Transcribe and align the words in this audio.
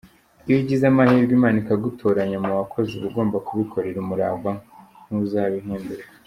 Iyo 0.45 0.55
ugize 0.61 0.83
amahirwe 0.87 1.31
Imana 1.37 1.57
ikagutoranya 1.63 2.37
mu 2.45 2.51
bakozi 2.59 2.91
uba 2.95 3.05
ugomba 3.09 3.37
kubikorana 3.47 3.99
umurava 4.03 4.51
nk’ 5.05 5.13
uzabihemberwa. 5.23 6.07